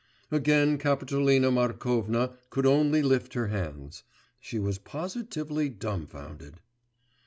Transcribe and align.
Again 0.31 0.79
Kapitolina 0.79 1.51
Markovna 1.51 2.35
could 2.49 2.65
only 2.65 3.03
lift 3.03 3.35
her 3.35 3.49
hands; 3.49 4.01
she 4.39 4.57
was 4.57 4.79
positively 4.79 5.69
dumbfounded. 5.69 6.55